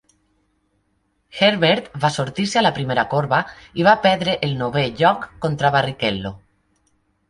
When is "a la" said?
2.63-2.73